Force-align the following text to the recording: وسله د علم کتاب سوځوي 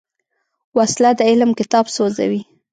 وسله 0.77 1.11
د 1.19 1.21
علم 1.29 1.49
کتاب 1.59 1.85
سوځوي 1.95 2.41